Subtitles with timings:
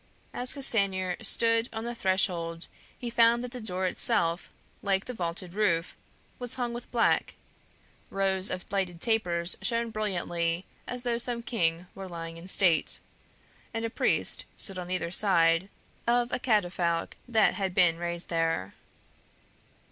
[0.33, 2.67] As Castanier stood on the threshold
[2.97, 4.49] he found that the door itself,
[4.81, 5.95] like the vaulted roof,
[6.39, 7.35] was hung with black;
[8.09, 12.99] rows of lighted tapers shone brilliantly as though some king were lying in state;
[13.75, 15.69] and a priest stood on either side
[16.07, 18.73] of a catafalque that had been raised there.